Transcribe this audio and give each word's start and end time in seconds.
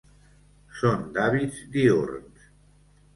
Són 0.79 1.03
d'hàbits 1.17 1.59
diürns. 1.75 2.49